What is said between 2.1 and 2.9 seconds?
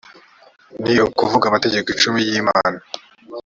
y’imana